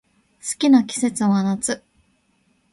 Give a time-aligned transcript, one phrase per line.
[0.41, 1.83] 好きな季節は夏